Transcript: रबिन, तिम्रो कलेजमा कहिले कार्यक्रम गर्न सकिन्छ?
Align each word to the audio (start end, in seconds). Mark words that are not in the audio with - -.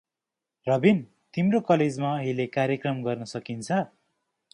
रबिन, 0.67 1.01
तिम्रो 1.33 1.59
कलेजमा 1.67 2.13
कहिले 2.17 2.47
कार्यक्रम 2.55 3.03
गर्न 3.03 3.29
सकिन्छ? 3.33 3.79